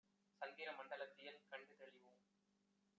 [0.41, 2.19] சந்திரமண் டலத்தியல் கண்டுதெளி வோம்